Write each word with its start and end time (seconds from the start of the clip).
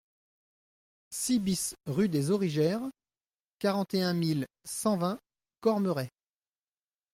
six 1.11 1.37
BIS 1.39 1.75
rue 1.85 2.09
des 2.09 2.31
Origères, 2.31 2.81
quarante 3.59 3.93
et 3.93 4.01
un 4.01 4.15
mille 4.15 4.47
cent 4.65 4.97
vingt 4.97 5.19
Cormeray 5.59 6.09